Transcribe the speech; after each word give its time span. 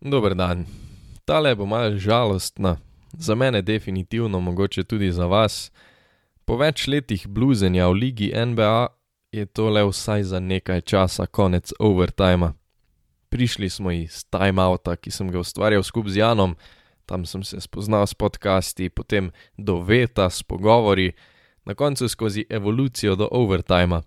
Dober 0.00 0.34
dan. 0.34 0.66
Tale 1.24 1.54
bo 1.54 1.66
malo 1.66 1.98
žalostna, 1.98 2.76
za 3.12 3.34
mene 3.34 3.62
definitivno, 3.62 4.40
mogoče 4.40 4.84
tudi 4.84 5.12
za 5.12 5.26
vas. 5.26 5.72
Po 6.44 6.56
več 6.56 6.86
letih 6.86 7.26
bluzenja 7.26 7.88
v 7.88 7.92
ligi 7.92 8.28
NBA 8.30 8.86
je 9.32 9.46
tole 9.46 9.82
vsaj 9.84 10.22
za 10.22 10.40
nekaj 10.40 10.80
časa 10.80 11.26
konec 11.26 11.72
overtima. 11.78 12.54
Prišli 13.28 13.68
smo 13.70 13.90
iz 13.90 14.22
timeouta, 14.30 14.96
ki 14.96 15.10
sem 15.10 15.32
ga 15.34 15.42
ustvarjal 15.42 15.82
skupaj 15.82 16.12
z 16.12 16.22
Janom, 16.22 16.54
tam 17.06 17.26
sem 17.26 17.42
se 17.42 17.60
spoznal 17.60 18.06
s 18.06 18.14
podcasti, 18.14 18.88
potem 18.88 19.32
do 19.56 19.80
veta 19.82 20.30
s 20.30 20.42
pogovori, 20.42 21.12
na 21.64 21.74
koncu 21.74 22.08
skozi 22.08 22.46
evolucijo 22.50 23.16
do 23.16 23.28
overtima. 23.30 24.02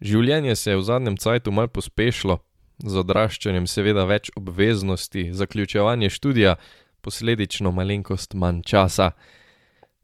Življenje 0.00 0.54
se 0.56 0.70
je 0.70 0.76
v 0.76 0.84
zadnjem 0.84 1.16
cajtu 1.16 1.50
malo 1.50 1.68
pospešilo, 1.68 2.38
z 2.84 3.00
odraščanjem 3.02 3.66
seveda 3.68 4.04
več 4.08 4.30
obveznosti, 4.36 5.30
zaključevanje 5.32 6.10
študija, 6.10 6.56
posledično 7.00 7.72
malenkost 7.72 8.34
manj 8.34 8.62
časa. 8.62 9.10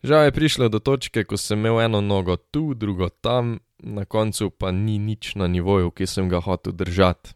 Žal 0.03 0.29
je 0.29 0.33
prišlo 0.33 0.69
do 0.69 0.79
točke, 0.79 1.25
ko 1.25 1.37
sem 1.37 1.59
imel 1.59 1.81
eno 1.87 2.01
nogo 2.01 2.37
tu, 2.37 2.75
drugo 2.75 3.09
tam, 3.09 3.59
na 3.79 4.05
koncu 4.05 4.51
pa 4.51 4.71
ni 4.71 4.99
nič 4.99 5.35
na 5.37 5.47
nivoju, 5.47 5.91
ki 5.91 6.07
sem 6.07 6.29
ga 6.29 6.41
hotel 6.41 6.73
držati. 6.73 7.35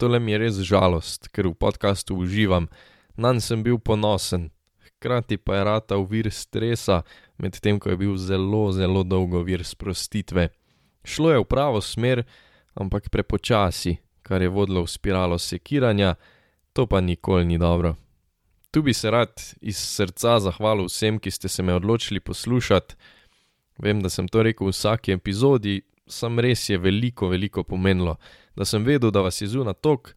Tole 0.00 0.18
mi 0.20 0.32
je 0.32 0.38
res 0.40 0.60
žalost, 0.64 1.28
ker 1.28 1.48
v 1.48 1.54
podkastu 1.54 2.16
uživam, 2.16 2.70
nanj 3.20 3.44
sem 3.44 3.62
bil 3.62 3.76
ponosen, 3.76 4.48
hkrati 4.80 5.36
pa 5.36 5.60
je 5.60 5.64
ratal 5.64 6.04
vir 6.08 6.30
stresa, 6.32 7.02
medtem 7.36 7.78
ko 7.80 7.92
je 7.92 8.00
bil 8.00 8.16
zelo, 8.16 8.72
zelo 8.72 9.04
dolgo 9.04 9.44
vir 9.44 9.64
sprostitve. 9.64 10.48
Šlo 11.04 11.32
je 11.32 11.40
v 11.40 11.48
pravo 11.48 11.80
smer, 11.84 12.24
ampak 12.74 13.12
prepočasi, 13.12 13.98
kar 14.30 14.42
je 14.42 14.48
vodilo 14.48 14.84
v 14.84 14.86
spiralo 14.86 15.38
sekiranja, 15.38 16.14
to 16.72 16.86
pa 16.86 17.00
nikoli 17.00 17.44
ni 17.44 17.58
dobro. 17.58 17.96
Tu 18.70 18.82
bi 18.82 18.94
se 18.94 19.10
rad 19.10 19.42
iz 19.60 19.76
srca 19.76 20.38
zahvalil 20.40 20.86
vsem, 20.86 21.18
ki 21.18 21.30
ste 21.30 21.48
se 21.48 21.62
me 21.62 21.74
odločili 21.74 22.20
poslušati. 22.20 22.94
Vem, 23.82 23.98
da 24.02 24.08
sem 24.08 24.28
to 24.28 24.42
rekel 24.46 24.68
v 24.68 24.70
vsaki 24.70 25.16
epizodi, 25.18 25.80
sam 26.06 26.38
res 26.38 26.68
je 26.70 26.78
veliko, 26.78 27.26
veliko 27.28 27.64
pomenilo, 27.66 28.20
da 28.54 28.64
sem 28.64 28.86
vedel, 28.86 29.10
da 29.10 29.24
vas 29.26 29.40
je 29.42 29.48
zunaj 29.50 29.80
tok, 29.82 30.12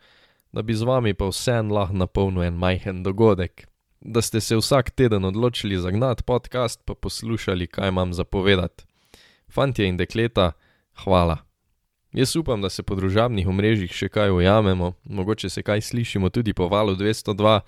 da 0.52 0.62
bi 0.62 0.76
z 0.78 0.86
vami 0.86 1.14
pa 1.18 1.32
vseeno 1.32 1.74
lahko 1.74 1.98
napolnil 1.98 2.44
en 2.46 2.60
majhen 2.62 3.02
dogodek. 3.04 3.66
Da 4.02 4.22
ste 4.22 4.42
se 4.42 4.60
vsak 4.60 4.92
teden 4.94 5.26
odločili 5.26 5.80
zagnati 5.82 6.24
podcast, 6.24 6.86
pa 6.86 6.94
poslušali, 6.94 7.68
kaj 7.68 7.90
imam 7.90 8.14
za 8.14 8.24
povedati. 8.24 8.86
Fantje 9.50 9.90
in 9.90 9.98
dekleta, 9.98 10.52
hvala. 11.02 11.53
Jaz 12.14 12.36
upam, 12.36 12.62
da 12.62 12.70
se 12.70 12.84
po 12.84 12.96
družabnih 12.96 13.48
omrežjih 13.50 13.94
še 13.94 14.08
kaj 14.14 14.32
ujamemo, 14.32 14.92
mogoče 15.04 15.50
se 15.50 15.64
kaj 15.66 15.82
slišimo 15.82 16.30
tudi 16.30 16.54
po 16.54 16.68
valu 16.70 16.94
202, 16.96 17.60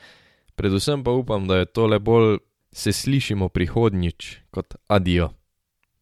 predvsem 0.56 1.04
pa 1.04 1.16
upam, 1.18 1.48
da 1.50 1.64
je 1.64 1.66
tole 1.66 2.00
bolj 2.00 2.38
se 2.76 2.94
slišimo 2.94 3.50
prihodnjič 3.50 4.38
kot 4.54 4.76
adijo. 4.88 5.32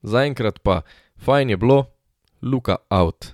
Zaenkrat 0.03 0.59
pa, 0.59 0.81
fajn 1.23 1.55
je 1.55 1.57
bilo, 1.57 1.85
Luka 2.41 2.77
out. 2.89 3.31